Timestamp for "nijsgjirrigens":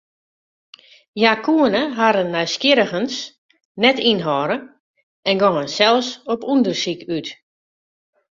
2.35-3.17